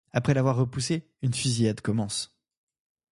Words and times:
Après 0.13 0.33
l'avoir 0.33 0.55
repoussée, 0.55 1.07
une 1.21 1.31
fusillade 1.35 1.81
commence. 1.81 2.35